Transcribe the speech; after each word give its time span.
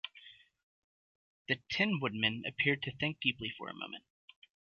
The 1.47 1.59
Tin 1.69 1.99
Woodman 1.99 2.41
appeared 2.47 2.81
to 2.81 2.91
think 2.95 3.19
deeply 3.21 3.53
for 3.55 3.69
a 3.69 3.75
moment. 3.75 4.03